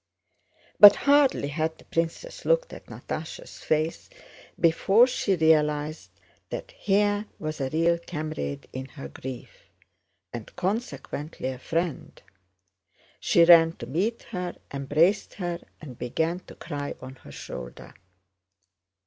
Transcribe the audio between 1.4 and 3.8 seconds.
had the princess looked at Natásha's